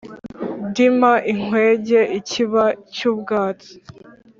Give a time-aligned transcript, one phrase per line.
[0.73, 2.63] Dimba ikwege-Ikiba
[2.93, 3.73] cy'ubwatsi.